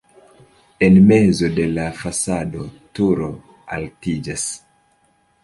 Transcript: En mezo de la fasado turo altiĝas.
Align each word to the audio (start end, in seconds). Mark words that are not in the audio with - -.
En 0.85 0.95
mezo 1.11 1.49
de 1.59 1.67
la 1.73 1.85
fasado 1.99 2.65
turo 3.01 3.29
altiĝas. 3.79 4.49